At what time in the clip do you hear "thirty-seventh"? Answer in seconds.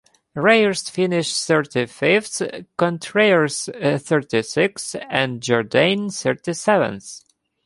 6.09-7.21